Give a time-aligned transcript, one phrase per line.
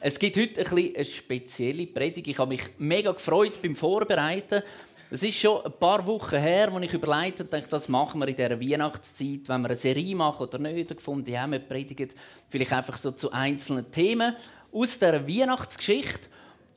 [0.00, 2.28] Es gibt heute ein eine spezielle Predigt.
[2.28, 4.62] Ich habe mich mega gefreut beim Vorbereiten.
[5.10, 8.36] Es ist schon ein paar Wochen her, als ich überlegt habe, das machen wir in
[8.36, 10.88] dieser Weihnachtszeit, wenn wir eine Serie machen oder nicht.
[10.88, 12.10] gefunden, ja, wir predigen
[12.48, 14.36] vielleicht einfach so zu einzelnen Themen
[14.72, 16.28] aus dieser Weihnachtsgeschichte.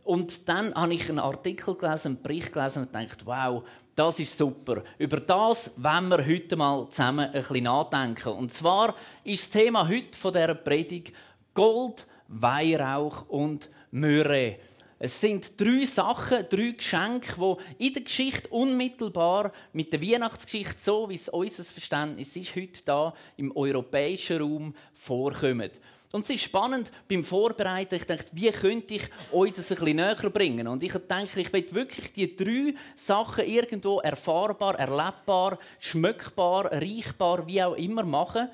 [0.03, 3.63] Und dann habe ich einen Artikel gelesen, einen Bericht gelesen und gedacht, wow,
[3.95, 4.81] das ist super.
[4.97, 8.29] Über das wollen wir heute mal zusammen ein bisschen nachdenken.
[8.29, 11.13] Und zwar ist das Thema heute von dieser Predigt
[11.53, 14.57] Gold, Weihrauch und Myrrhe.
[15.03, 21.09] Es sind drei Sachen, drei Geschenke, die in der Geschichte unmittelbar mit der Weihnachtsgeschichte, so
[21.09, 25.71] wie es unser Verständnis ist, heute da im europäischen Raum vorkommen.
[26.11, 27.95] Und es ist spannend beim Vorbereiten.
[27.95, 30.67] Ich dachte, wie könnte ich euch das ein bisschen näher bringen?
[30.67, 37.63] Und ich denke, ich will wirklich die drei Sachen irgendwo erfahrbar, erlebbar, schmückbar, riechbar, wie
[37.63, 38.49] auch immer machen.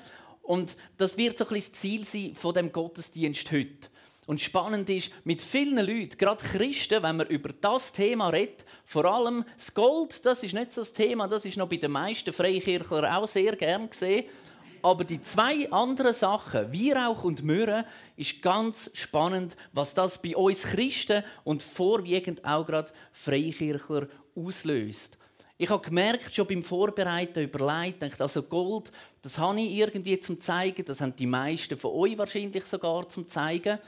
[0.48, 3.90] Und das wird so ein bisschen das Ziel sein von dem Gottesdienst heute.
[4.24, 9.04] Und spannend ist, mit vielen Leuten, gerade Christen, wenn man über das Thema redet, vor
[9.04, 12.32] allem das Gold, das ist nicht so das Thema, das ist noch bei den meisten
[12.32, 14.24] Freikirchlern auch sehr gern gesehen.
[14.80, 17.84] Aber die zwei anderen Sachen, Weihrauch und Myrrhe,
[18.16, 25.17] ist ganz spannend, was das bei uns Christen und vorwiegend auch gerade Freikirchler auslöst.
[25.60, 30.38] Ich habe gemerkt, schon beim Vorbereiten überlegt, dachte, also Gold, das habe ich irgendwie zum
[30.38, 33.80] zeigen, das haben die meisten von euch wahrscheinlich sogar zum zeigen.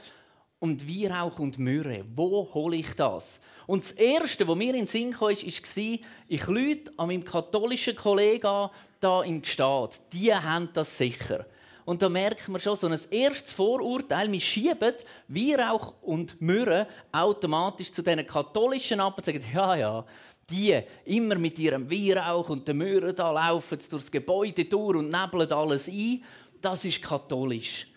[0.59, 3.39] Und Weihrauch und Myrrhe, wo hole ich das?
[3.67, 7.95] Und das Erste, was mir in den Sinn kam, war, ich lüte an meinem katholischen
[7.95, 10.01] Kollegen da in Gstaad.
[10.11, 11.45] Die haben das sicher.
[11.85, 14.31] Und da merkt man schon so ein erstes Vorurteil.
[14.31, 14.93] Wir schieben
[15.29, 20.05] Weihrauch und Myrrhe automatisch zu diesen katholischen ab und sagen, ja, ja,
[20.51, 25.51] die immer mit ihrem Weihrauch und den Möhren da laufen durchs Gebäude durch und nebeln
[25.51, 26.23] alles ein,
[26.61, 27.87] das ist katholisch.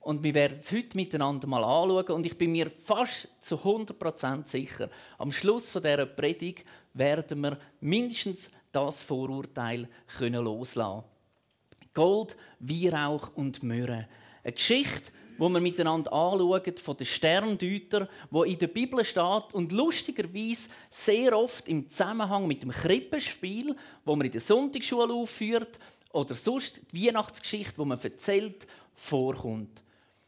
[0.00, 2.16] Und wir werden es heute miteinander mal anschauen.
[2.16, 8.50] Und ich bin mir fast zu 100% sicher, am Schluss dieser Predigt werden wir mindestens
[8.72, 11.04] das Vorurteil können loslassen
[11.94, 14.08] Gold, Weihrauch und Myrrhe.
[14.44, 19.72] Eine Geschichte, wo wir miteinander anschauen von den Sterndeutern, wo in der Bibel steht und
[19.72, 25.78] lustigerweise sehr oft im Zusammenhang mit dem Krippenspiel, wo man in der Sonntagsschule aufführt,
[26.12, 29.82] oder sonst die Weihnachtsgeschichte, wo man erzählt, vorkommt.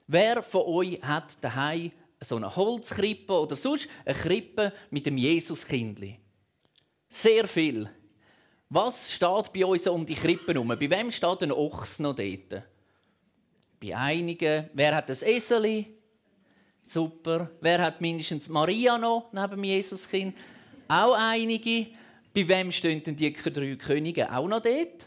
[0.06, 6.18] Wer von euch hat daheim so eine Holzkrippe oder sonst eine Krippe mit dem Jesuskindli?
[7.08, 7.88] Sehr viel.
[8.68, 10.68] Was steht bei uns um die Krippen herum?
[10.68, 12.62] Bei wem steht ein Ochs noch dort?
[13.82, 14.68] Bei einigen.
[14.74, 15.86] Wer hat das Eseli?
[16.82, 17.50] Super.
[17.60, 20.36] Wer hat mindestens Maria noch neben dem Jesuskind?
[20.86, 21.86] Auch einige.
[22.34, 25.06] Bei wem stehen denn die drei Könige auch noch dort?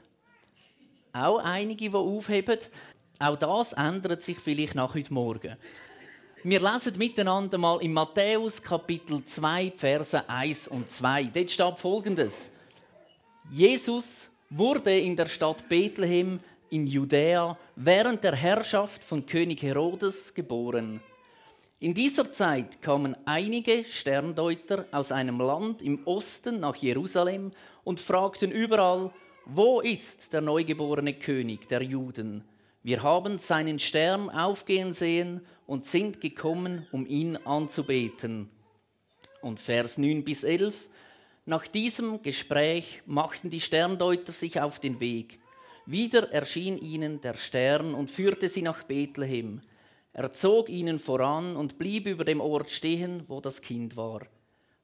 [1.14, 2.58] Auch einige, die aufheben.
[3.20, 5.56] Auch das ändert sich vielleicht nach heute Morgen.
[6.44, 11.26] Wir lesen miteinander mal in Matthäus Kapitel 2, Verse 1 und 2.
[11.26, 12.50] Dort steht folgendes.
[13.52, 14.06] Jesus
[14.50, 16.40] wurde in der Stadt Bethlehem
[16.74, 21.02] in Judäa während der Herrschaft von König Herodes geboren.
[21.80, 27.52] In dieser Zeit kamen einige Sterndeuter aus einem Land im Osten nach Jerusalem
[27.84, 29.12] und fragten überall,
[29.46, 32.44] wo ist der neugeborene König der Juden?
[32.82, 38.50] Wir haben seinen Stern aufgehen sehen und sind gekommen, um ihn anzubeten.
[39.42, 40.90] Und Vers 9 bis 11.
[41.46, 45.40] Nach diesem Gespräch machten die Sterndeuter sich auf den Weg.
[45.86, 49.62] Wieder erschien ihnen der Stern und führte sie nach Bethlehem.
[50.14, 54.22] Er zog ihnen voran und blieb über dem Ort stehen, wo das Kind war.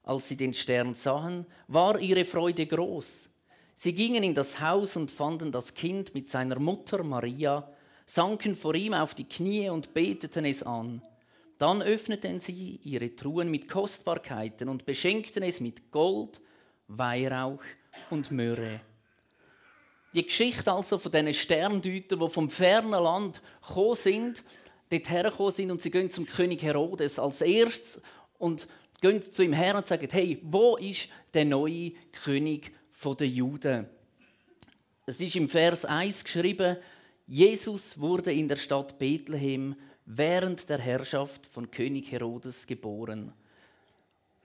[0.04, 3.30] Als sie den Stern sahen, war ihre Freude groß.
[3.76, 7.72] Sie gingen in das Haus und fanden das Kind mit seiner Mutter Maria,
[8.06, 11.02] sanken vor ihm auf die Knie und beteten es an.
[11.60, 16.42] Dann öffneten sie ihre Truhen mit Kostbarkeiten und beschenkten es mit Gold,
[16.88, 17.64] Weihrauch
[18.10, 18.82] und Myrrhe.
[20.14, 24.44] Die Geschichte also von diesen Sterndeutern, die vom fernen Land gekommen sind,
[24.90, 28.02] dort hergekommen sind und sie gehen zum König Herodes als erstes
[28.40, 28.68] und
[29.02, 32.72] gehen zu ihm her und sagen, hey, wo ist der neue König
[33.04, 33.88] der Juden?
[35.06, 36.78] Es ist im Vers 1 geschrieben,
[37.28, 39.76] Jesus wurde in der Stadt Bethlehem
[40.06, 43.32] während der Herrschaft von König Herodes geboren.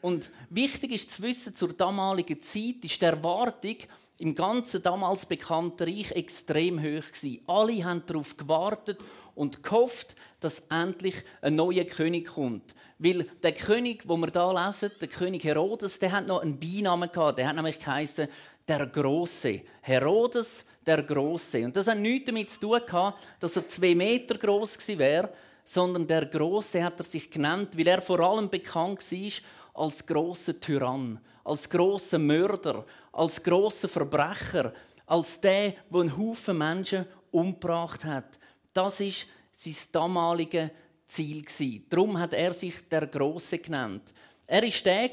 [0.02, 3.76] Und wichtig ist zu wissen, zur damaligen Zeit ist die Erwartung
[4.18, 7.40] im ganzen damals bekannten Reich extrem hoch gewesen.
[7.46, 9.02] Alle haben darauf gewartet
[9.34, 12.74] und gehofft, dass endlich ein neuer König kommt.
[12.98, 17.10] Weil der König, wo wir da lesen, der König Herodes, der hat noch einen Beinamen
[17.10, 17.38] gehabt.
[17.38, 18.28] Der hat nämlich geheißen
[18.68, 19.62] der Große.
[19.82, 21.64] Herodes der Große.
[21.64, 25.30] Und das hat nichts damit zu tun gehabt, dass er zwei Meter groß gewesen wäre,
[25.64, 30.60] sondern der Große hat er sich genannt, weil er vor allem bekannt war als großer
[30.60, 32.84] Tyrann, als großer Mörder,
[33.14, 34.72] als großer Verbrecher,
[35.06, 38.38] als der, der einen Haufen Menschen umgebracht hat.
[38.72, 40.70] Das ist sein damaliges
[41.06, 41.44] Ziel
[41.88, 44.12] Darum hat er sich der Große genannt.
[44.46, 45.08] Er ist der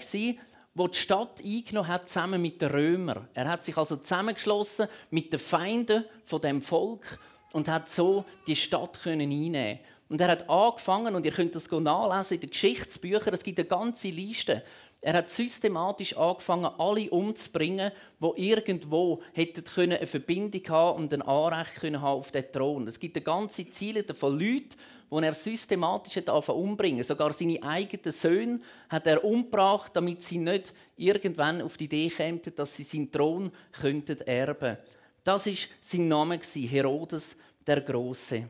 [0.74, 3.28] der die Stadt eingenommen hat, zusammen mit den Römern.
[3.34, 7.20] Er hat sich also zusammengeschlossen mit den Feinden von dem Volk
[7.52, 9.80] und hat so die Stadt einnehmen.
[10.08, 13.68] Und er hat angefangen, und ihr könnt das nachlesen in den Geschichtsbüchern, es gibt eine
[13.68, 14.64] ganze Liste.
[15.04, 21.82] Er hat systematisch angefangen, alle umzubringen, die irgendwo hätten eine Verbindung haben und ein Anrecht
[21.82, 22.88] haben auf den Thron.
[22.88, 24.76] Es gibt eine ganze Ziele von Leuten,
[25.10, 27.04] wo er systematisch hat umbringen.
[27.04, 32.40] Sogar seine eigenen Söhne hat er umgebracht, damit sie nicht irgendwann auf die Idee kämen,
[32.56, 34.78] dass sie seinen Thron könnten erben.
[35.24, 38.48] Das ist sein Name Herodes der Große.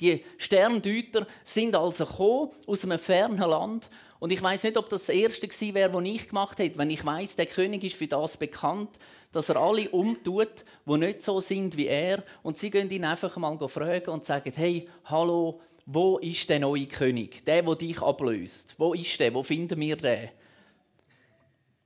[0.00, 3.90] Die Sterndeuter sind also gekommen aus einem fernen Land
[4.20, 6.90] und ich weiß nicht, ob das das erste gewesen wäre, was ich gemacht hätte, wenn
[6.90, 8.98] ich weiß, der König ist für das bekannt,
[9.32, 12.22] dass er alle umtut, die nicht so sind wie er.
[12.42, 16.86] Und sie gehen ihn einfach mal fragen und sagen: Hey, hallo, wo ist der neue
[16.86, 17.44] König?
[17.46, 18.74] Der, der dich ablöst.
[18.76, 19.32] Wo ist der?
[19.32, 20.28] Wo finden wir den?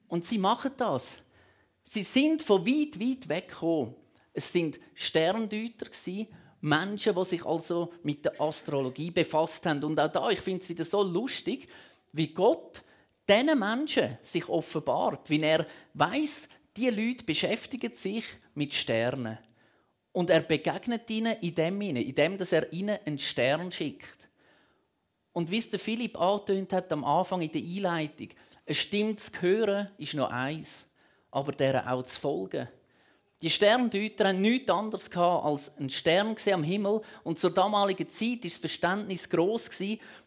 [0.08, 1.22] Und sie machen das.
[1.84, 3.94] Sie sind von weit, weit weg gekommen.
[4.32, 5.86] Es sind Sterndeuter
[6.60, 9.84] Menschen, die sich also mit der Astrologie befasst haben.
[9.84, 11.68] Und auch da, ich finde es wieder so lustig,
[12.14, 12.82] wie Gott
[13.28, 18.24] diesen Menschen sich offenbart, wie er weiß, die Leute beschäftigen sich
[18.54, 19.38] mit Sternen.
[20.12, 24.28] Und er begegnet ihnen in dem, in dem dass er ihnen einen Stern schickt.
[25.32, 28.28] Und wie es der Philipp angetönt hat am Anfang in der Einleitung,
[28.66, 30.86] eine Stimme zu hören ist noch eins,
[31.32, 32.68] aber der auch zu folgen.
[33.42, 37.02] Die Sterndeuter haben nichts anderes als einen Stern am Himmel.
[37.24, 39.68] Und zur damaligen Zeit war das Verständnis gross,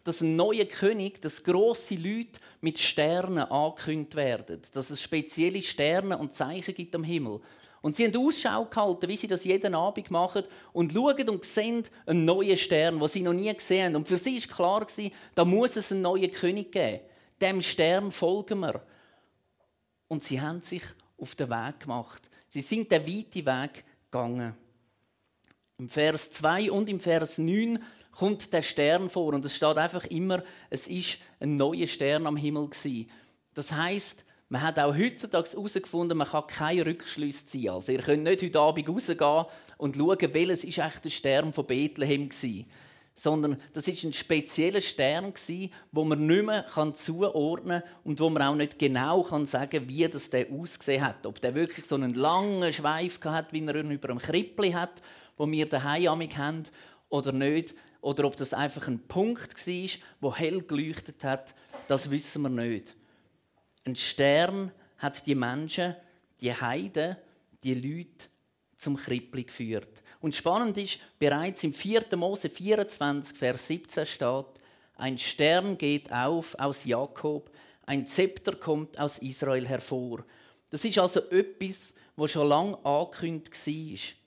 [0.03, 4.61] dass ein neuer König, dass grosse Leute mit Sternen angekündigt werden.
[4.73, 7.39] Dass es spezielle Sterne und Zeichen gibt am Himmel.
[7.81, 10.43] Und sie haben Ausschau gehalten, wie sie das jeden Abend machen
[10.73, 13.95] und schauen und sehen einen neuen Stern, den sie noch nie gesehen haben.
[13.95, 16.99] Und für sie war klar, da muss es einen neuen König geben.
[17.39, 18.81] Dem Stern folgen wir.
[20.07, 20.83] Und sie haben sich
[21.17, 22.29] auf den Weg gemacht.
[22.57, 24.55] Sie sind den weiten Weg gegangen.
[25.77, 27.77] Im Vers 2 und im Vers 9
[28.09, 32.35] kommt der Stern vor und es steht einfach immer, es ist ein neuer Stern am
[32.35, 33.11] Himmel gewesen.
[33.53, 37.69] Das heißt, man hat auch heutzutage herausgefunden, man kann keine Rückschlüsse ziehen.
[37.69, 39.45] Also ihr könnt nicht heute Abend rausgehen
[39.77, 42.65] und schauen, welches ist echt der Stern von Bethlehem war
[43.19, 45.33] sondern das ist ein spezieller Stern
[45.91, 50.07] wo man nicht mehr zuordnen kann und wo man auch nicht genau kann sagen, wie
[50.07, 54.09] das der ausgesehen hat, ob der wirklich so einen langen Schweif hat, wie er über
[54.09, 55.01] einem Krippli hat,
[55.35, 56.63] wo wir daheim haben
[57.09, 59.89] oder nicht, oder ob das einfach ein Punkt war,
[60.21, 61.55] wo hell geleuchtet hat,
[61.87, 62.95] das wissen wir nicht.
[63.83, 65.95] Ein Stern hat die Menschen,
[66.39, 67.17] die Heiden,
[67.63, 68.27] die Leute
[68.77, 70.03] zum Krippli geführt.
[70.19, 72.05] Und spannend ist, bereits im 4.
[72.15, 74.45] Mose 24, Vers 17 steht,
[74.95, 77.51] ein Stern geht auf aus Jakob,
[77.85, 80.23] ein Zepter kommt aus Israel hervor.
[80.69, 84.17] Das ist also etwas, was schon lange angekündigt war.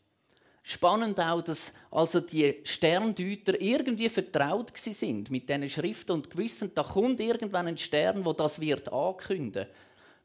[0.63, 6.85] Spannend auch, dass also die Sterndeuter irgendwie vertraut sind mit diesen Schriften und gewissen, da
[6.85, 9.67] kommt irgendwann ein Stern, wo das wird ankündigen.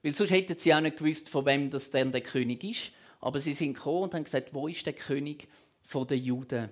[0.03, 2.91] Weil sonst hätten sie auch nicht gewusst, von wem das denn der König ist.
[3.19, 5.47] Aber sie sind gekommen und haben gesagt, wo ist der König
[5.93, 6.69] der Juden?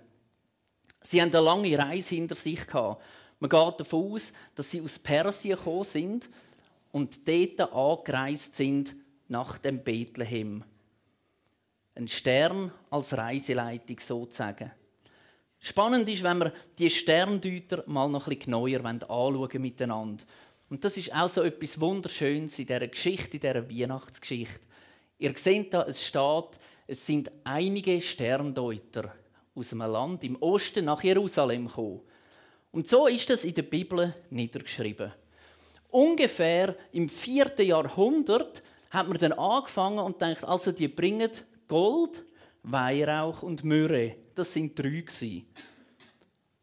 [1.02, 3.02] Sie haben eine lange Reise hinter sich gehabt.
[3.40, 6.30] Man geht davon aus, dass sie aus Persien gekommen sind
[6.92, 8.96] und dort angereist sind
[9.28, 10.64] nach dem Bethlehem.
[11.96, 14.72] Ein Stern als Reiseleitung sozusagen.
[15.60, 20.24] Spannend ist, wenn wir die Sterndeuter mal noch ein bisschen genauer anschauen miteinander.
[20.70, 24.66] Und das ist auch so etwas Wunderschönes in dieser Geschichte, in dieser Weihnachtsgeschichte.
[25.24, 29.16] Ihr seht da, es steht, es sind einige Sterndeuter
[29.56, 32.02] aus einem Land im Osten nach Jerusalem gekommen.
[32.74, 35.14] Und so ist das in der Bibel niedergeschrieben.
[35.92, 41.32] Ungefähr im vierten Jahrhundert hat man dann angefangen und denkt, also die bringen
[41.70, 42.26] Gold,
[42.64, 44.18] Weihrauch und Myrrhe.
[44.36, 45.06] Das sind drei.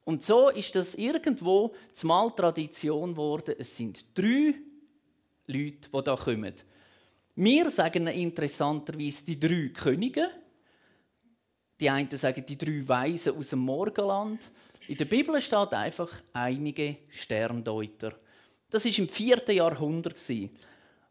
[0.05, 3.55] Und so ist das irgendwo zumal Tradition geworden.
[3.59, 4.53] Es sind drei
[5.47, 6.55] Leute, die da kommen.
[7.43, 10.29] Wir sagen interessanterweise die drei Könige.
[11.81, 14.51] Die einen sagen die drei Weisen aus dem Morgenland.
[14.89, 18.13] In der Bibel steht einfach einige Sterndeuter.
[18.69, 19.55] Das ist im 4.
[19.55, 20.17] Jahrhundert.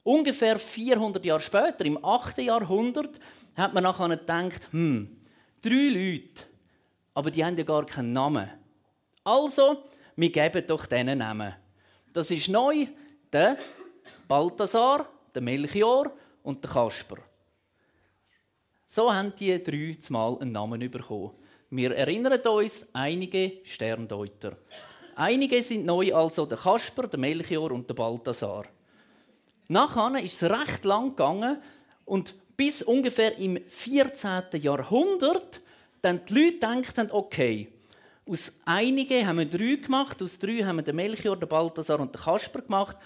[0.03, 2.38] Ungefähr 400 Jahre später, im 8.
[2.38, 3.19] Jahrhundert,
[3.55, 5.17] hat man nachher gedacht, hm,
[5.63, 6.43] drei Leute,
[7.15, 8.48] aber die haben ja gar keinen Namen.
[9.24, 9.83] Also,
[10.15, 11.55] wir geben doch diesen Namen.
[12.13, 12.86] Das ist neu
[13.33, 13.57] der
[14.27, 16.12] Balthasar, der Melchior
[16.43, 17.17] und der Kasper.
[18.86, 21.31] So haben die drei zumal einen Namen bekommen.
[21.69, 24.57] Wir erinnern uns einige Sterndeuter.
[25.15, 28.65] Einige sind neu, also der Kasper, der Melchior und der Balthasar.
[29.67, 31.57] Nachher ist es recht lang gegangen
[32.05, 34.43] und bis ungefähr im 14.
[34.62, 35.62] Jahrhundert
[36.01, 37.67] dann die Leute denken, okay,
[38.25, 42.15] aus einigen haben wir drei gemacht, aus drei haben wir den Melchior, den Balthasar und
[42.15, 42.98] den Kasper gemacht.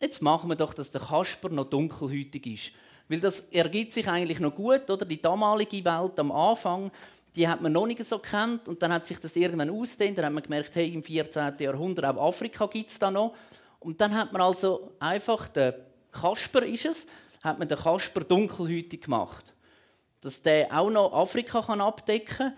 [0.00, 2.72] Jetzt machen wir doch, dass der Kasper noch dunkelhütig ist.
[3.08, 5.04] Weil das ergibt sich eigentlich noch gut, oder?
[5.04, 6.90] Die damalige Welt am Anfang,
[7.36, 10.16] die hat man noch nicht so kennt und dann hat sich das irgendwann ausgedehnt.
[10.16, 11.54] Dann hat man gemerkt, hey, im 14.
[11.58, 13.34] Jahrhundert auch Afrika gibt es da noch.
[13.78, 15.74] Und dann hat man also einfach den
[16.12, 17.06] Kasper ist es,
[17.42, 19.52] hat man den Kasper dunkelhütig gemacht,
[20.20, 22.56] dass der auch noch Afrika kann abdecken kann.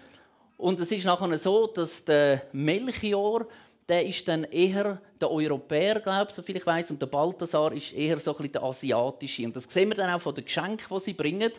[0.57, 3.47] Und es ist nachher so, dass der Melchior
[3.89, 7.93] der ist dann eher der Europäer, glaube ich, soviel ich weiß, und der Balthasar ist
[7.93, 9.45] eher so ein bisschen der asiatische.
[9.45, 11.53] Und das sehen wir dann auch von den Geschenken, die sie bringen,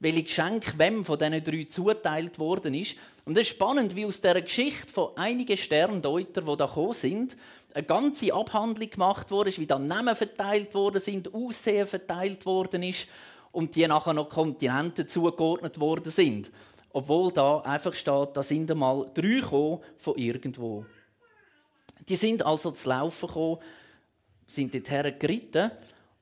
[0.00, 2.96] welche Geschenk wem von diesen drei zuteilt worden ist.
[3.24, 7.36] Und es ist spannend, wie aus dieser Geschichte von einigen Sterndeutern, die da gekommen sind,
[7.72, 13.06] eine ganze Abhandlung gemacht wurde, wie dann Namen verteilt worden sind, Aussehen verteilt worden ist
[13.50, 16.50] und die nachher noch Kontinenten zugeordnet worden sind.
[16.92, 20.86] Obwohl da einfach steht, da sind einmal drei von irgendwo.
[22.08, 23.58] Die sind also zu laufen gekommen,
[24.46, 25.70] sind dorthin geritten.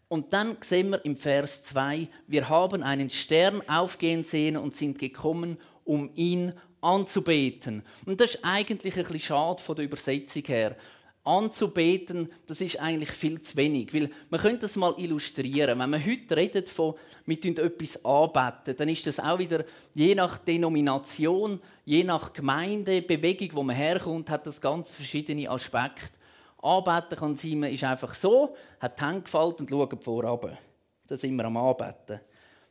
[0.08, 4.98] Und dann sehen wir im Vers 2, wir haben einen Stern aufgehen sehen und sind
[4.98, 7.82] gekommen, um ihn anzubeten.
[8.04, 10.76] Und das ist eigentlich ein bisschen schade von der Übersetzung her
[11.24, 13.94] anzubeten, das ist eigentlich viel zu wenig.
[13.94, 15.78] Weil man könnte das mal illustrieren.
[15.78, 16.94] Wenn man heute redet von,
[17.26, 19.64] wir etwas anbeten, dann ist das auch wieder,
[19.94, 26.18] je nach Denomination, je nach Gemeindebewegung, wo man herkommt, hat das ganz verschiedene Aspekte.
[26.60, 30.58] Anbeten kann sein, man ist einfach so, hat die Hände gefaltet und schaut vorab.
[31.06, 32.20] Da sind wir am Anbeten.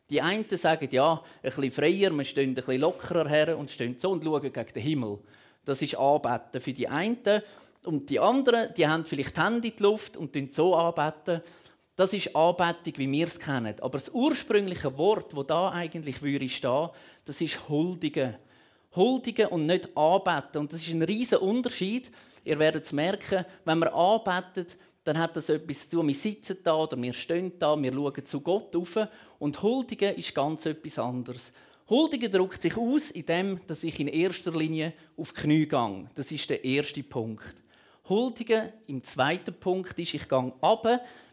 [0.09, 3.97] Die einen sagen, ja, ein bisschen freier, wir stehen ein bisschen lockerer her und stehen
[3.97, 5.19] so und schauen gegen den Himmel.
[5.63, 7.41] Das ist Anbeten für die einen.
[7.83, 11.41] Und die anderen, die haben vielleicht die Hände in die Luft und so anbeten.
[11.95, 13.75] Das ist Anbetung, wie wir es kennen.
[13.81, 16.89] Aber das ursprüngliche Wort, wo da eigentlich würde stehen,
[17.25, 18.35] das ist huldigen.
[18.95, 20.61] Huldigen und nicht anbeten.
[20.61, 22.11] Und das ist ein riesiger Unterschied.
[22.43, 26.07] Ihr werdet es merken, wenn man anbetet, dann hat das etwas zu tun.
[26.07, 28.97] Wir sitzen da oder wir stehen da, wir schauen zu Gott auf.
[29.39, 31.51] Und Huldigen ist ganz etwas anderes.
[31.89, 36.09] Huldigen drückt sich aus, indem dass ich in erster Linie auf Knie gehe.
[36.15, 37.55] Das ist der erste Punkt.
[38.11, 40.85] Huldigen im zweiten Punkt ist, ich gehe ab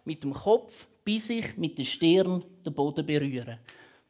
[0.05, 3.59] mit dem Kopf, bis ich mit der Stirn den Boden berühre.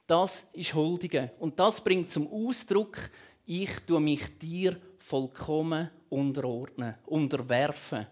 [0.06, 1.30] Das ist Huldigen.
[1.38, 2.98] Und das bringt zum Ausdruck,
[3.46, 8.06] ich tue mich dir vollkommen unterordnen, unterwerfen.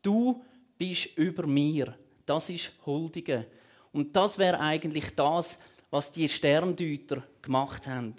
[0.00, 0.42] Du
[0.78, 1.94] bist über mir.
[2.24, 3.44] Das ist Huldigen.
[3.92, 5.58] Und das wäre eigentlich das,
[5.90, 8.14] was die Sterndeuter gemacht haben.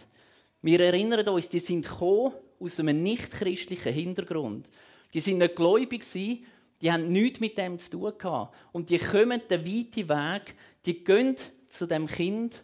[0.62, 4.70] Wir erinnern uns, die sind aus einem nichtchristlichen Hintergrund.
[5.14, 6.04] Die sind nicht gläubig
[6.82, 8.56] die haben nichts mit dem zu tun gehabt.
[8.72, 11.36] Und die kommen den weiten Weg, die gehen
[11.68, 12.64] zu dem Kind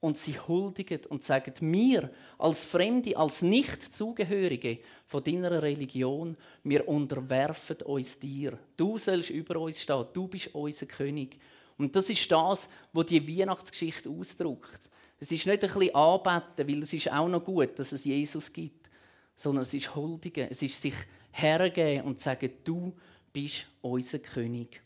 [0.00, 7.76] und sie huldigen und sagen mir als Fremde, als Nicht-Zugehörige von deiner Religion, wir unterwerfen
[7.82, 8.58] uns dir.
[8.76, 11.38] Du sollst über uns stehen, du bist unser König.
[11.76, 14.88] Und das ist das, was die Weihnachtsgeschichte ausdrückt.
[15.18, 18.50] Es ist nicht ein bisschen anbeten, weil es ist auch noch gut, dass es Jesus
[18.52, 18.90] gibt,
[19.36, 20.94] sondern es ist huldigen, es ist sich
[21.32, 22.92] hergeben und sagen, du
[23.32, 24.80] bist unser König.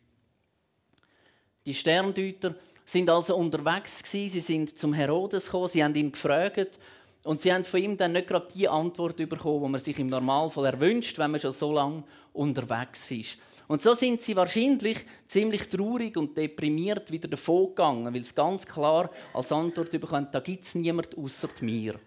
[1.66, 6.78] Die Sterndeuter sind also unterwegs gewesen, sie sind zum Herodes gekommen, sie haben ihn gefragt
[7.22, 10.08] und sie haben von ihm dann nicht gerade die Antwort bekommen, die man sich im
[10.08, 13.38] Normalfall erwünscht, wenn man schon so lange unterwegs ist.
[13.66, 19.10] Und so sind sie wahrscheinlich ziemlich traurig und deprimiert wieder davongegangen, weil sie ganz klar
[19.32, 21.98] als Antwort bekommen, da gibt es niemand außer mir.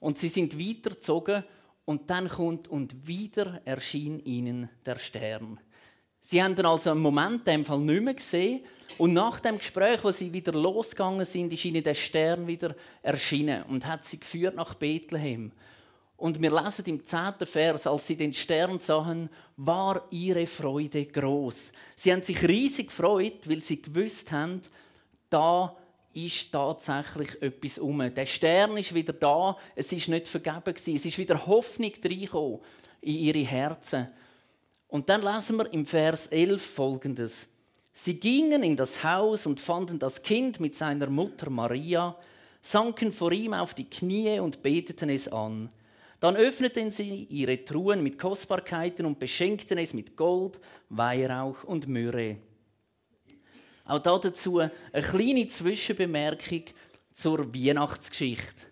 [0.00, 1.44] Und sie sind weitergezogen
[1.84, 5.60] und dann kommt und wieder erschien ihnen der Stern.
[6.20, 8.64] Sie haben dann also einen Moment in dem Fall nicht mehr gesehen.
[8.96, 13.64] Und nach dem Gespräch, wo sie wieder losgegangen sind, ist ihnen der Stern wieder erschienen
[13.64, 15.52] und hat sie geführt nach Bethlehem.
[16.16, 21.72] Und wir lesen im zehnten Vers, als sie den Stern sahen, war ihre Freude groß.
[21.96, 24.62] Sie haben sich riesig gefreut, weil sie gewusst haben,
[25.28, 25.76] da
[26.14, 27.98] ist tatsächlich etwas um.
[28.14, 29.56] Der Stern ist wieder da.
[29.74, 30.96] Es ist nicht vergeben gewesen.
[30.96, 32.60] Es ist wieder Hoffnung reingekommen
[33.00, 34.08] in ihre Herzen.
[34.88, 37.46] Und dann lesen wir im Vers 11 folgendes.
[37.92, 42.16] Sie gingen in das Haus und fanden das Kind mit seiner Mutter Maria,
[42.60, 45.70] sanken vor ihm auf die Knie und beteten es an.
[46.20, 52.38] Dann öffneten sie ihre Truhen mit Kostbarkeiten und beschenkten es mit Gold, Weihrauch und Myrrhe.
[53.84, 56.64] Auch dazu eine kleine Zwischenbemerkung
[57.12, 58.66] zur Weihnachtsgeschichte.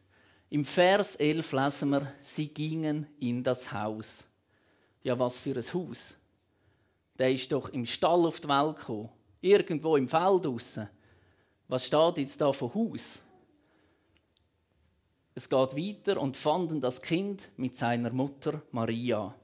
[0.49, 4.25] Im Vers 11 lesen wir, sie gingen in das Haus.
[5.03, 6.15] Ja, was für ein Haus?
[7.19, 10.89] Der ist doch im Stall auf die Welt gekommen, irgendwo im Feld draussen.
[11.69, 13.19] Was steht jetzt da von Haus?
[15.35, 19.35] Es geht weiter und fanden das Kind mit seiner Mutter Maria.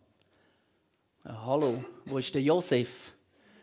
[1.24, 3.14] Ja, hallo, wo ist der Josef?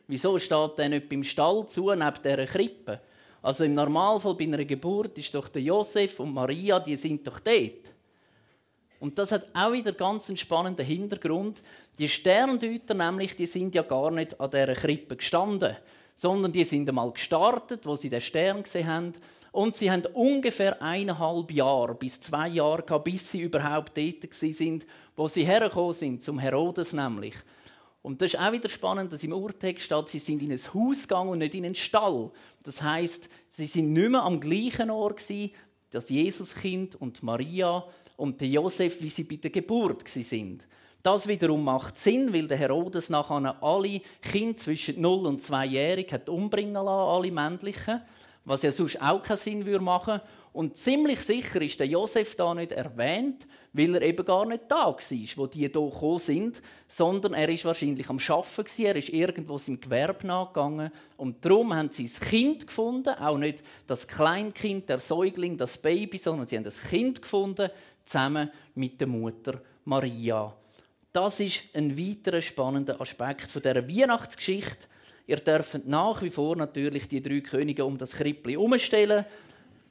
[0.08, 3.02] Wieso steht der nicht beim Stall zu, neben dieser Krippe?
[3.42, 7.40] Also im Normalfall bei einer Geburt ist doch der Josef und Maria, die sind doch
[7.40, 7.94] dort.
[9.00, 11.62] Und das hat auch wieder ganz einen spannenden Hintergrund.
[11.98, 15.76] Die Sterndeuter nämlich, die sind ja gar nicht an dieser Krippe gestanden,
[16.16, 19.14] sondern die sind einmal gestartet, wo sie den Stern gesehen haben.
[19.52, 24.86] Und sie haben ungefähr eineinhalb Jahre bis zwei Jahre gehabt, bis sie überhaupt dort sind,
[25.16, 27.36] wo sie hergekommen sind, zum Herodes nämlich.
[28.06, 31.02] Und das ist auch wieder spannend, dass im Urtext steht, sie sind in ein Haus
[31.02, 32.30] gegangen und nicht in einen Stall.
[32.62, 35.54] Das heißt, sie sind nicht mehr am gleichen Ort gewesen,
[35.90, 37.84] das Jesuskind und Maria
[38.16, 40.68] und der Josef, wie sie bei der Geburt sind.
[41.02, 46.14] Das wiederum macht Sinn, weil der Herodes nachher alle Kinder zwischen 0 und 2 Jährig
[46.14, 48.04] hat umbringen lassen, alle männlichen,
[48.44, 50.24] was ja sonst auch keinen Sinn machen würde.
[50.54, 54.86] Und ziemlich sicher ist der Josef da nicht erwähnt, weil er eben gar nicht da
[54.86, 54.98] war,
[55.36, 59.82] wo die hier gekommen sind, sondern er ist wahrscheinlich am Arbeiten, er ist irgendwo seinem
[59.82, 65.58] Gewerbe nachgegangen und darum haben sie das Kind gefunden, auch nicht das Kleinkind, der Säugling,
[65.58, 67.70] das Baby, sondern sie haben das Kind gefunden,
[68.06, 70.56] zusammen mit der Mutter Maria.
[71.12, 74.88] Das ist ein weiterer spannender Aspekt von dieser Weihnachtsgeschichte.
[75.28, 79.26] Ihr dürft nach wie vor natürlich die drei Könige um das Krippli umstellen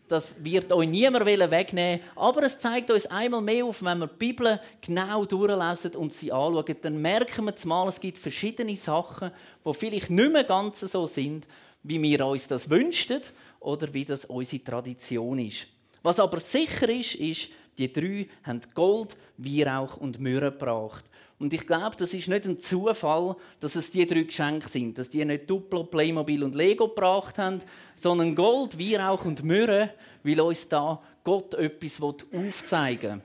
[0.08, 4.16] das wird euch niemand wegnehmen Aber es zeigt uns einmal mehr auf, wenn wir die
[4.16, 9.30] Bibel genau durchlesen und sie anschauen, dann merken wir zumal, es gibt verschiedene Sachen,
[9.64, 11.46] die vielleicht nicht mehr ganz so sind,
[11.82, 13.20] wie wir uns das wünschen
[13.60, 15.66] oder wie das unsere Tradition ist.
[16.02, 17.48] Was aber sicher ist, ist,
[17.78, 21.04] die drei haben Gold, Weihrauch und Myrrhe gebracht.
[21.44, 25.10] Und ich glaube, das ist nicht ein Zufall, dass es die drei Geschenke sind, dass
[25.10, 27.60] die nicht Duplo, Playmobil und Lego gebracht haben,
[28.00, 33.20] sondern Gold, Weihrauch und Myrrhe, weil uns da Gott etwas aufzeigen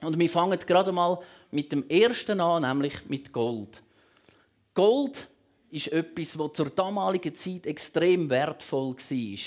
[0.00, 0.08] will.
[0.08, 1.18] Und wir fangen gerade mal
[1.50, 3.82] mit dem ersten an, nämlich mit Gold.
[4.72, 5.28] Gold
[5.70, 9.38] ist etwas, das zur damaligen Zeit extrem wertvoll war.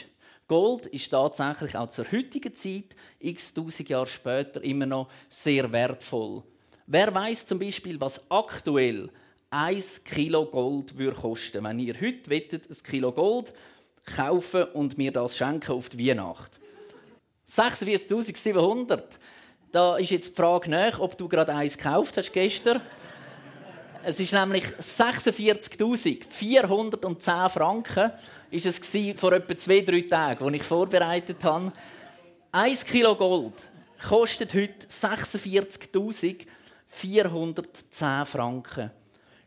[0.47, 6.43] Gold ist tatsächlich auch zur heutigen Zeit, x tausend Jahre später, immer noch sehr wertvoll.
[6.89, 9.09] Wer weiß zum Beispiel, was aktuell
[9.49, 13.51] 1 Kilo Gold würde kosten, wenn ihr heute wettet, ein Kilo Gold
[14.15, 16.57] kaufen und mir das schenken auf die Weihnacht?
[17.53, 19.03] 46.700.
[19.73, 22.79] Da ist jetzt die Frage nach, ob du gerade eins gekauft hast gestern.
[24.03, 28.13] Es ist nämlich 46.410 Franken
[28.49, 28.79] ist es
[29.19, 31.73] vor etwa zwei, drei Tagen, als ich vorbereitet habe.
[32.53, 33.55] 1 Kilo Gold
[34.01, 36.45] kostet heute 46.000
[36.87, 38.91] 410 Franken.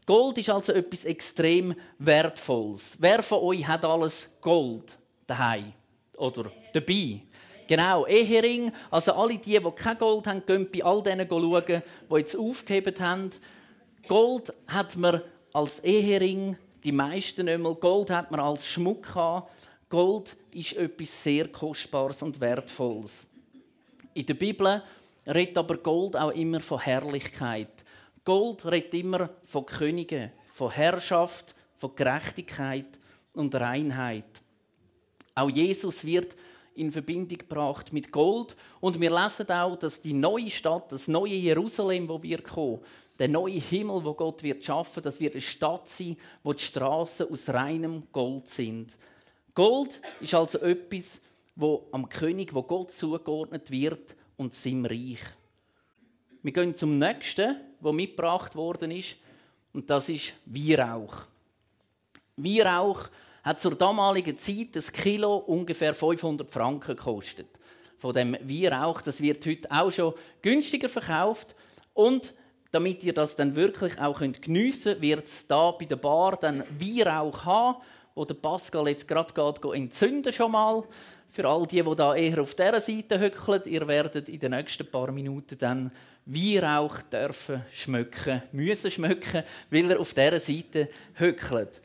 [0.07, 2.97] Gold ist also etwas extrem Wertvolles.
[2.99, 5.73] Wer von euch hat alles Gold daheim
[6.17, 7.21] oder dabei?
[7.69, 8.73] Genau, Ehering.
[8.91, 11.65] Also alle die, die kein Gold haben, gehen bei all denen schauen,
[12.11, 13.31] die jetzt aufgehoben haben.
[14.09, 15.23] Gold hat man
[15.53, 17.75] als Ehering, die meisten nicht mehr.
[17.75, 19.53] Gold hat man als Schmuck gehabt.
[19.89, 23.27] Gold ist etwas sehr Kostbares und Wertvolles.
[24.15, 24.83] In der Bibel
[25.27, 27.85] redet aber Gold auch immer von Herrlichkeit.
[28.25, 32.87] Gold redet immer von Königen, von Herrschaft, von Gerechtigkeit
[33.35, 34.25] und Reinheit.
[35.35, 36.37] Auch Jesus wird
[36.75, 38.57] in Verbindung gebracht mit Gold.
[38.81, 42.81] Und wir lesen auch, dass die neue Stadt, das neue Jerusalem, wo wir kommen,
[43.19, 47.31] der neue Himmel, wo Gott wird schaffen, das wird eine Stadt sein, wo die Straßen
[47.31, 48.97] aus reinem Gold sind.
[49.55, 51.21] Gold ist also etwas,
[51.55, 55.21] wo am König, wo Gott zugeordnet wird, und seinem Reich.
[56.43, 59.17] Wir gehen zum nächsten, wo mitgebracht worden ist,
[59.75, 61.27] und das ist Weihrauch.
[62.37, 63.11] Weihrauch
[63.43, 67.49] hat zur damaligen Zeit ein Kilo ungefähr 500 Franken gekostet.
[67.99, 71.55] Von dem Weihrauch, das wird heute auch schon günstiger verkauft
[71.93, 72.33] und
[72.71, 76.65] damit ihr das dann wirklich auch geniessen könnt, wird es da bei der Bar dann
[76.79, 77.83] Weihrauch haben,
[78.15, 80.85] wo der Pascal jetzt gerade geht, entzünden schon mal.
[81.33, 84.91] Für all die, die da eher auf dieser Seite hückeln, ihr werdet in den nächsten
[84.91, 85.93] paar Minuten dann
[86.27, 91.81] Weihrauch dürfen schmücken, müssen schmücken, weil er auf dieser Seite hückelt.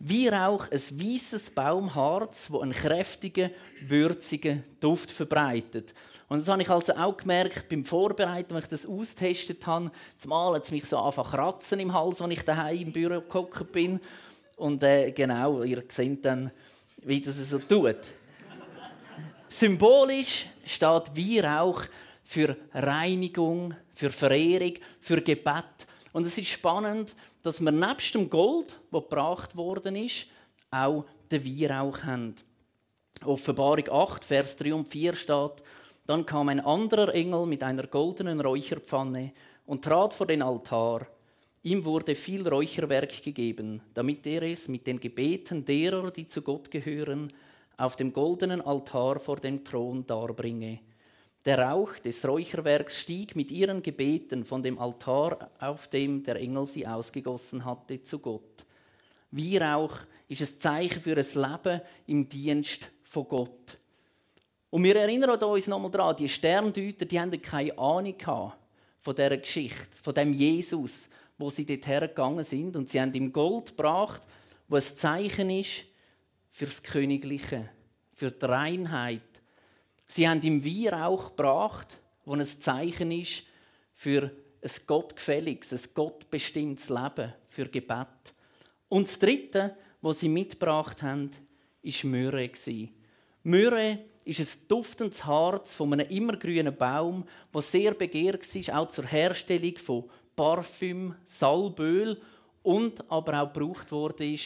[0.00, 3.50] Weihrauch, ein weißes Baumharz, wo einen kräftigen,
[3.86, 5.94] würzigen Duft verbreitet.
[6.28, 9.90] Und das habe ich also auch gemerkt beim Vorbereiten, wenn ich das austestet habe.
[10.16, 13.72] Zumal hat es mich so einfach kratzen im Hals, als ich daheim im Büro gehockt
[13.72, 14.00] bin.
[14.56, 16.50] Und äh, genau, ihr seht dann,
[17.02, 17.96] wie das so tut.
[19.48, 21.82] Symbolisch steht Weihrauch
[22.22, 25.64] für Reinigung, für Verehrung, für Gebet.
[26.12, 30.26] Und es ist spannend, dass wir nebst dem Gold, das gebracht worden ist,
[30.70, 32.34] auch den Weihrauch haben.
[33.24, 35.62] Offenbarung 8, Vers 3 und 4 steht,
[36.06, 39.32] dann kam ein anderer Engel mit einer goldenen Räucherpfanne
[39.66, 41.06] und trat vor den Altar.
[41.62, 46.70] Ihm wurde viel Räucherwerk gegeben, damit er es mit den Gebeten derer, die zu Gott
[46.70, 47.32] gehören,
[47.78, 50.80] auf dem goldenen Altar vor dem Thron darbringe.
[51.44, 56.66] Der Rauch des Räucherwerks stieg mit ihren Gebeten von dem Altar, auf dem der Engel
[56.66, 58.66] sie ausgegossen hatte, zu Gott.
[59.30, 63.78] Weihrauch ist ein Zeichen für ein Leben im Dienst von Gott.
[64.70, 68.16] Und wir erinnern uns nochmal daran, die Sterndeuter, die hatten keine Ahnung
[68.98, 72.76] von dieser Geschichte, von dem Jesus, wo sie dort hergegangen sind.
[72.76, 74.22] Und sie haben ihm Gold gebracht,
[74.66, 75.84] was ein Zeichen ist
[76.58, 77.68] für das Königliche,
[78.14, 79.22] für die Reinheit.
[80.08, 83.44] Sie haben ihm Weihrauch gebracht, wo ein Zeichen ist
[83.94, 88.08] für ein gottgefälliges, ein gottbestimmtes Leben, für Gebet.
[88.88, 92.50] Und das Dritte, was sie mitgebracht haben, war Myrrhe.
[93.44, 99.06] Myrrhe ist ein duftendes Harz von einem immergrünen Baum, das sehr begehrt war, auch zur
[99.06, 102.20] Herstellung von Parfüm, Salböl
[102.64, 104.36] und aber auch gebraucht wurde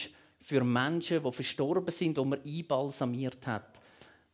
[0.43, 3.79] für Menschen, die verstorben sind, die man einbalsamiert hat.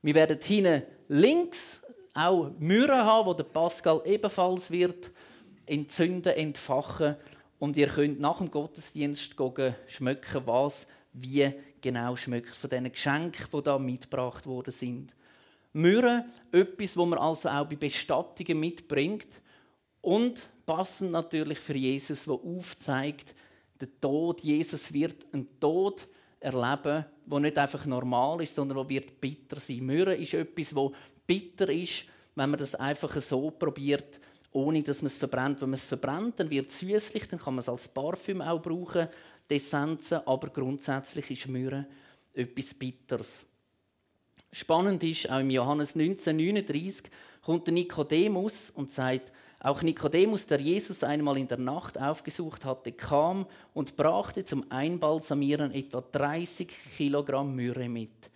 [0.01, 1.79] Wir werden hinten links
[2.13, 5.11] auch Myrrhe haben, wo der Pascal ebenfalls wird
[5.67, 7.15] entzünden, entfachen
[7.59, 9.35] und ihr könnt nach dem Gottesdienst
[9.87, 15.13] schmecken, was wie genau schmeckt von diesen Geschenken, die da mitgebracht worden sind.
[15.73, 19.39] Myrrhe, etwas, wo man also auch bei Bestattungen mitbringt
[20.01, 23.35] und passend natürlich für Jesus, der aufzeigt,
[23.79, 26.07] der Tod, Jesus wird einen Tod
[26.39, 29.85] erleben, der nicht einfach normal ist, sondern der wird bitter sein.
[29.85, 30.93] Myrrhe ist etwas, wo
[31.25, 34.19] bitter ist, wenn man das einfach so probiert,
[34.51, 35.61] ohne dass man es verbrennt.
[35.61, 38.61] Wenn man es verbrennt, dann wird es süßlich, dann kann man es als Parfüm auch
[38.61, 39.07] brauchen,
[39.49, 41.85] die Essenzen, aber grundsätzlich ist Myrrhe
[42.33, 43.45] etwas Bitteres.
[44.51, 47.11] Spannend ist, auch im Johannes 1939
[47.41, 53.45] kommt Nikodemus und sagt, auch Nikodemus, der Jesus einmal in der Nacht aufgesucht hatte, kam
[53.73, 58.31] und brachte zum Einbalsamieren etwa 30 Kilogramm Myrrhe mit.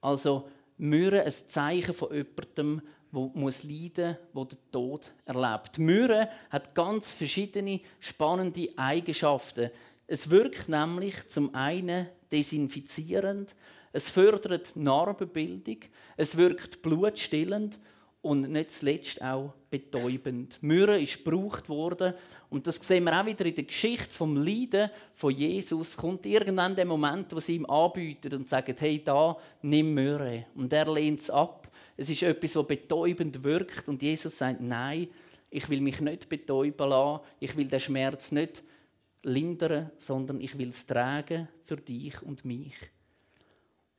[0.00, 0.48] Also
[0.78, 5.78] Myrrhe ein Zeichen von jemandem, der muss leiden muss, der Tod erlebt.
[5.78, 9.70] Myrrhe hat ganz verschiedene spannende Eigenschaften.
[10.06, 13.54] Es wirkt nämlich zum einen desinfizierend,
[13.92, 15.78] es fördert Narbenbildung,
[16.16, 17.78] es wirkt blutstillend
[18.22, 20.58] und nicht zuletzt auch betäubend.
[20.60, 22.14] Myrrhe ist gebraucht worden
[22.48, 25.96] und das sehen wir auch wieder in der Geschichte vom Leiden von Jesus.
[25.96, 30.72] Kommt irgendwann der Moment, wo sie ihm anbieten und sagen: Hey, da nimm Myrrhe und
[30.72, 31.68] er lehnt es ab.
[31.96, 35.08] Es ist etwas, was betäubend wirkt und Jesus sagt: Nein,
[35.50, 37.24] ich will mich nicht betäuben lassen.
[37.40, 38.62] Ich will den Schmerz nicht
[39.24, 42.74] lindern, sondern ich will es tragen für dich und mich.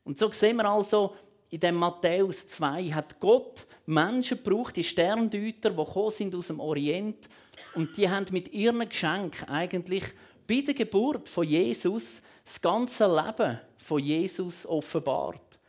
[0.05, 1.15] Und so sehen wir also,
[1.54, 6.60] in dem Matthäus 2 hat Gott Menschen gebraucht, die Sterndeuter, die gekommen sind aus dem
[6.60, 7.30] Orient
[7.76, 10.04] und die haben mit ihren Geschenken eigentlich
[10.48, 15.60] bei der Geburt von Jesus das ganze Leben von Jesus offenbart.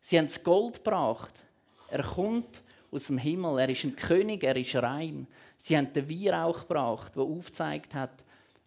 [0.00, 1.34] Sie haben das Gold gebracht.
[1.88, 2.62] Er kommt
[2.92, 3.58] aus dem Himmel.
[3.58, 5.26] Er ist ein König, er ist rein.
[5.56, 8.24] Sie haben den Weihrauch gebracht, der aufgezeigt hat,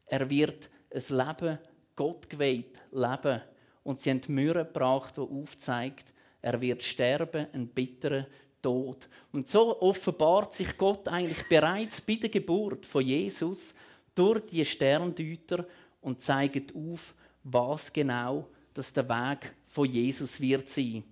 [0.08, 1.58] er wird ein Leben
[1.95, 3.41] Gott geweiht leben.
[3.84, 8.25] Und sie haben die Myrrhe gebracht, die aufzeigt, er wird sterben, ein bitterer
[8.62, 9.08] Tod.
[9.32, 13.73] Und so offenbart sich Gott eigentlich bereits bei der Geburt von Jesus
[14.15, 15.65] durch die Sterndeuter
[16.02, 21.04] und zeigt auf, was genau das der Weg von Jesus wird sein.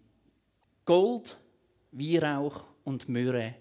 [0.85, 1.37] Gold,
[1.91, 3.55] Weihrauch und Myrrhe.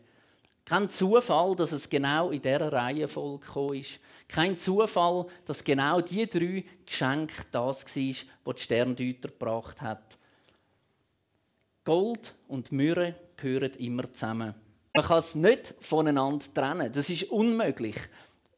[0.65, 4.01] Kein Zufall, dass es genau in dieser Reihenfolge gekommen ist.
[4.29, 10.19] Kein Zufall, dass genau die drei Geschenke das war, was die Sterndeuter gebracht hat.
[11.87, 14.55] Gold und Myrrhe gehören immer zusammen.
[14.93, 16.93] Man kann es nicht voneinander trennen.
[16.93, 17.97] Das ist unmöglich.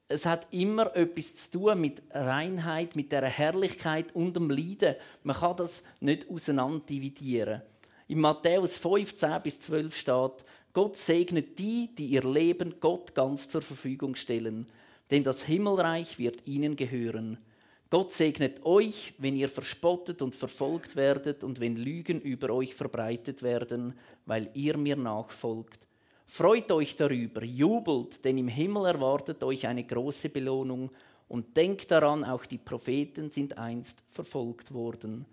[0.09, 4.97] Es hat immer etwas zu tun mit Reinheit, mit der Herrlichkeit und dem Leiden.
[5.23, 7.63] Man kann das nicht auseinander dividieren.
[8.09, 13.63] In Matthäus 15 bis 12 steht, Gott segnet die, die ihr Leben Gott ganz zur
[13.63, 14.67] Verfügung stellen
[15.11, 17.39] denn das Himmelreich wird ihnen gehören.
[17.91, 23.43] Gott segnet euch, wenn ihr verspottet und verfolgt werdet und wenn Lügen über euch verbreitet
[23.43, 23.95] werden,
[24.27, 25.81] weil ihr mir nachfolgt.
[26.27, 30.91] Freut euch darüber, jubelt, denn im Himmel erwartet euch eine große Belohnung
[31.29, 35.25] und denkt daran, auch die Propheten sind einst verfolgt worden.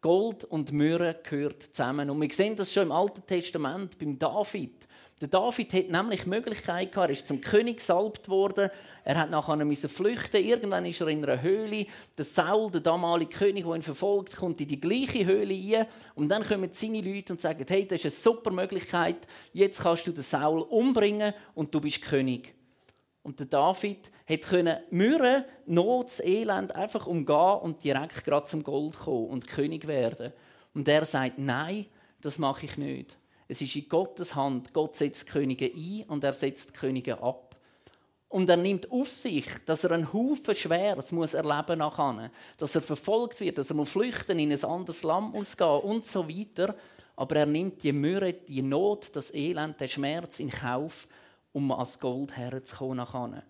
[0.00, 2.10] Gold und Myrrhe gehört zusammen.
[2.10, 4.88] Und wir sehen das schon im Alten Testament beim David.
[5.22, 8.70] Der David hat nämlich die Möglichkeit gehabt, er ist zum König gesalbt worden.
[9.04, 10.44] Er hat nachher müssen flüchten.
[10.44, 11.86] Irgendwann ist er in einer Höhle.
[12.18, 15.86] Der Saul, der damalige König, der ihn verfolgt, kommt in die gleiche Höhle ein.
[16.16, 19.28] Und dann kommen seine Leute und sagen: Hey, das ist eine super Möglichkeit.
[19.52, 22.52] Jetzt kannst du den Saul umbringen und du bist König.
[23.22, 29.28] Und der David konnte Mürre, Not, Elend einfach umgehen und direkt gerade zum Gold kommen
[29.28, 30.32] und König werden.
[30.74, 31.86] Und er sagt: Nein,
[32.20, 33.16] das mache ich nicht.
[33.52, 34.72] Es ist in Gottes Hand.
[34.72, 37.54] Gott setzt Könige ein und er setzt Könige ab.
[38.30, 42.30] Und er nimmt auf sich, dass er einen Haufen Schweres muss erleben nachher.
[42.56, 46.06] Dass er verfolgt wird, dass er muss flüchten, in ein anderes Land muss gehen und
[46.06, 46.74] so weiter.
[47.14, 51.06] Aber er nimmt die Mürre, die Not, das Elend, den Schmerz in Kauf,
[51.52, 53.42] um ans Gold herzukommen.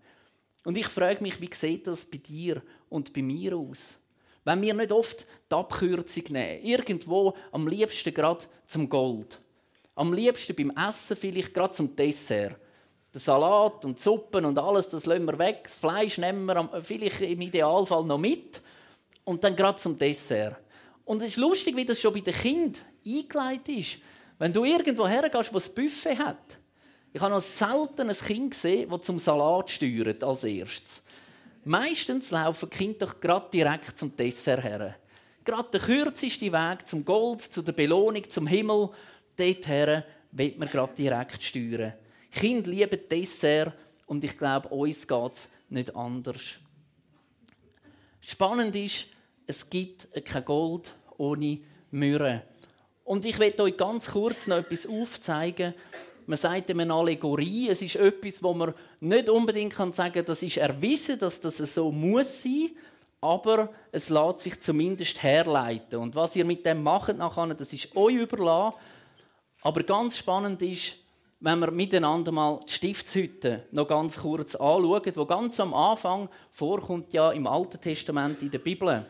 [0.64, 3.94] Und ich frage mich, wie sieht das bei dir und bei mir aus?
[4.42, 9.38] Wenn wir nicht oft die Abkürzung nehmen, irgendwo am liebsten gerade zum Gold.
[9.94, 12.56] Am liebsten beim Essen vielleicht gerade zum Dessert.
[13.12, 15.64] Der Salat und Suppen und alles, das lassen wir weg.
[15.64, 18.60] Das Fleisch nehmen wir vielleicht im Idealfall noch mit.
[19.24, 20.56] Und dann gerade zum Dessert.
[21.04, 23.98] Und es ist lustig, wie das schon bei den Kindern eingeleitet ist.
[24.38, 26.58] Wenn du irgendwo hergehst, wo das Buffet hat.
[27.12, 31.02] Ich habe noch selten ein Kind gesehen, das zum Salat steuert als erstes.
[31.64, 34.96] Meistens laufen die Kinder doch gerade direkt zum Dessert her.
[35.44, 38.90] Gerade der kürzeste Weg zum Gold, zu der Belohnung, zum Himmel
[39.36, 41.94] dorthin will man gerade direkt steuern.
[42.30, 43.72] Kinder lieben Dessert
[44.06, 46.40] und ich glaube, uns geht es nicht anders.
[48.20, 49.06] Spannend ist,
[49.46, 51.58] es gibt kein Gold ohne
[51.90, 52.42] Myrrhe.
[53.04, 55.74] Und ich werde euch ganz kurz noch etwas aufzeigen.
[56.26, 57.68] Man sagt eine Allegorie.
[57.68, 61.90] Es ist etwas, wo man nicht unbedingt sagen kann, das ist erwiesen, dass das so
[61.90, 62.70] muss sein.
[63.20, 65.98] Aber es lässt sich zumindest herleiten.
[65.98, 68.78] Und was ihr mit dem macht nachher, das ist euch überlassen.
[69.62, 70.94] Aber ganz spannend ist,
[71.40, 77.12] wenn wir miteinander mal die Stiftshütte noch ganz kurz anschauen, wo ganz am Anfang vorkommt
[77.12, 79.04] ja im Alten Testament in der Bibel.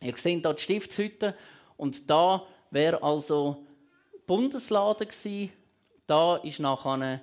[0.00, 1.34] Ihr seht hier die Stiftshütte
[1.76, 3.64] und da wäre also
[4.26, 5.52] Bundeslade gewesen.
[6.06, 7.20] Da ist nachher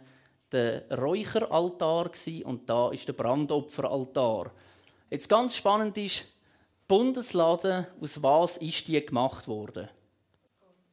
[0.52, 2.12] der Räucheraltar
[2.44, 4.52] und da ist der Brandopferaltar.
[5.10, 6.26] Jetzt ganz spannend ist,
[6.88, 9.90] Bundeslade, aus was ist die gemacht worden?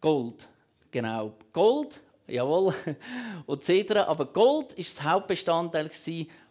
[0.00, 0.48] Gold.
[0.94, 2.72] Genau, Gold, jawohl,
[3.46, 4.04] und Zedern.
[4.04, 5.90] Aber Gold ist das Hauptbestandteil,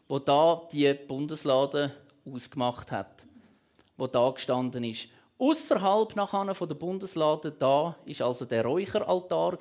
[0.09, 1.93] wo da die Bundeslade
[2.29, 3.23] ausgemacht hat,
[3.95, 5.07] wo da gestanden ist.
[5.39, 6.11] Außerhalb
[6.57, 9.57] von der Bundeslade da ist also der Räucheraltar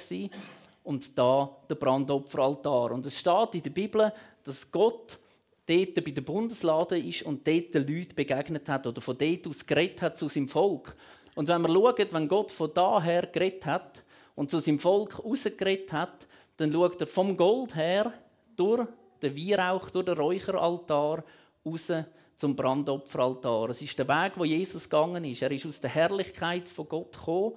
[0.82, 2.90] und da der Brandopferaltar.
[2.90, 5.16] Und es steht in der Bibel, dass Gott
[5.64, 9.64] dort bei der Bundeslade ist und dort den Leuten begegnet hat oder von dort aus
[9.64, 10.96] geredet hat zu seinem Volk.
[11.36, 14.02] Und wenn wir schauen, wenn Gott von daher geredet hat,
[14.42, 16.26] und zu seinem Volk rausgeredet hat,
[16.56, 18.12] dann schaut er vom Gold her
[18.56, 18.88] durch
[19.22, 21.22] den Weihrauch, durch den Räucheraltar
[21.64, 21.92] raus
[22.34, 23.70] zum Brandopferaltar.
[23.70, 25.42] Es ist der Weg, wo Jesus gegangen ist.
[25.42, 27.52] Er ist aus der Herrlichkeit von Gott gekommen.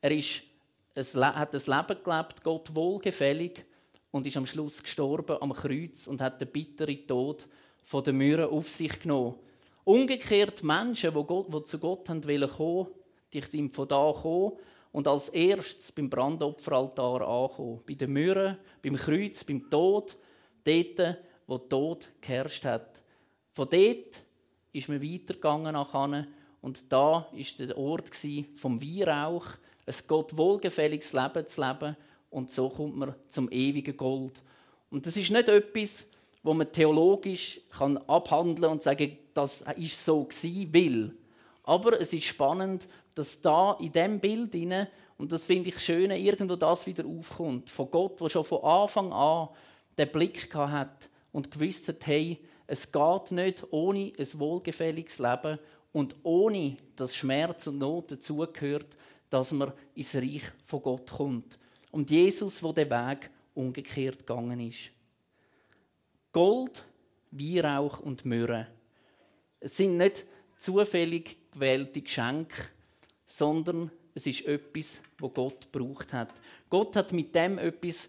[0.00, 0.40] Er ist,
[0.96, 3.66] hat ein Leben gelebt, Gott wohlgefällig
[4.10, 7.46] und ist am Schluss gestorben am Kreuz und hat den bitteren Tod
[7.84, 9.34] von der Mürre auf sich genommen.
[9.84, 12.90] Umgekehrt Menschen, die, Gott, die zu Gott kommen wollten,
[13.34, 14.52] die sind von da gekommen
[14.92, 17.82] und als erstes beim Brandopferaltar ankommen.
[17.86, 20.16] Bei den Mürren, beim Kreuz, beim Tod,
[20.64, 23.02] dort, wo der Tod geherrscht hat.
[23.52, 24.22] Von dort
[24.72, 26.26] ist man weitergegangen nach Hause
[26.60, 28.10] und da war der Ort
[28.56, 29.46] vom Weihrauch,
[29.86, 31.96] ein Gott wohlgefälliges Leben zu leben
[32.30, 34.42] und so kommt man zum ewigen Gold.
[34.90, 36.06] Und das ist nicht etwas,
[36.42, 41.16] wo man theologisch kann abhandeln und sagen, das ist so gewesen, will.
[41.64, 46.10] Aber es ist spannend, dass da in dem Bild inne und das finde ich schön,
[46.10, 49.48] irgendwo das wieder aufkommt von Gott, der schon von Anfang an
[49.96, 55.58] den Blick hat und gewusst hat, hey, es geht nicht ohne ein wohlgefälliges Leben
[55.92, 58.96] und ohne dass Schmerz und Not dazugehört,
[59.30, 61.58] dass man ins Reich von Gott kommt.
[61.90, 64.90] Und Jesus, wo der Weg umgekehrt gegangen ist.
[66.32, 66.84] Gold,
[67.30, 68.66] Weihrauch und Myrrhe.
[69.58, 70.26] Es sind nicht
[70.58, 72.75] zufällig gewählte Geschenke,
[73.26, 76.30] sondern es ist etwas, wo Gott gebraucht hat.
[76.70, 78.08] Gott hat mit dem etwas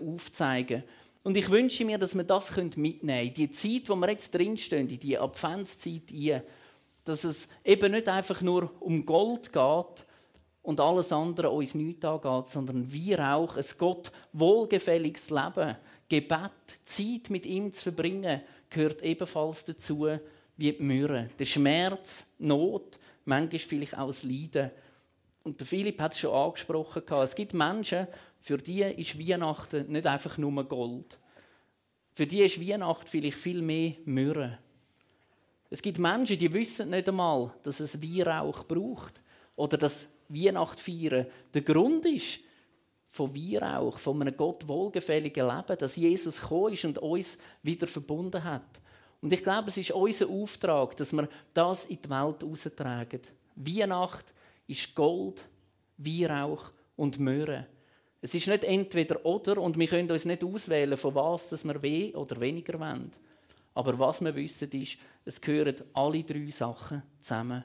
[0.00, 0.82] aufzeigen.
[1.22, 3.34] Und ich wünsche mir, dass wir das mitnehmen können.
[3.34, 6.12] Die Zeit, wo wir jetzt drinstehen, in die Adventszeit,
[7.04, 10.06] dass es eben nicht einfach nur um Gold geht,
[10.64, 15.76] und alles andere uns nichts angeht, sondern wir auch ein Gott wohlgefälliges Leben,
[16.08, 16.50] Gebet,
[16.82, 20.08] Zeit mit ihm zu verbringen, gehört ebenfalls dazu
[20.56, 21.28] wie die Mürre.
[21.38, 24.70] Der Schmerz, Not, manchmal vielleicht auch das Leiden.
[25.44, 27.02] Und der Philipp hat es schon angesprochen.
[27.22, 28.06] Es gibt Menschen,
[28.40, 31.18] für die ist Weihnachten nicht einfach nur Gold.
[32.12, 34.58] Für die ist Weihnachten vielleicht viel mehr Mürre.
[35.70, 39.20] Es gibt Menschen, die wissen nicht einmal, dass es Weihrauch braucht
[39.56, 42.40] oder dass Weihnacht feiern der Grund ist
[43.08, 48.42] von Weihrauch, von einem Gott wohlgefälligen Leben, dass Jesus gekommen ist und uns wieder verbunden
[48.42, 48.80] hat.
[49.24, 53.22] Und ich glaube, es ist unser Auftrag, dass wir das in die Welt austragen.
[53.56, 54.34] Weihnacht
[54.66, 55.46] ist Gold,
[55.96, 57.66] Weihrauch und Möhre.
[58.20, 61.80] Es ist nicht entweder oder und wir können uns nicht auswählen, von was dass wir
[61.80, 63.10] weh oder weniger wollen.
[63.72, 67.64] Aber was wir wissen ist, es gehören alle drei Sachen zusammen.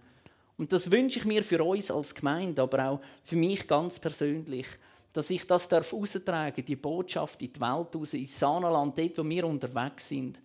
[0.58, 4.66] Und das wünsche ich mir für uns als Gemeinde, aber auch für mich ganz persönlich,
[5.12, 9.46] dass ich das darf die Botschaft in die Welt raus, ins Saanenland, dort, wo wir
[9.46, 10.40] unterwegs sind.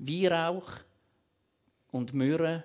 [0.00, 0.70] Weihrauch
[1.90, 2.64] und Myrrhe,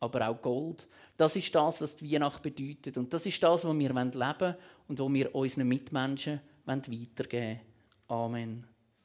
[0.00, 0.88] aber auch Gold.
[1.16, 2.96] Das ist das, was die Weihnacht bedeutet.
[2.96, 4.56] Und das ist das, was wir leben wollen
[4.88, 7.60] und was wir unseren Mitmenschen weitergeben
[8.08, 8.24] wollen.
[8.34, 8.71] Amen.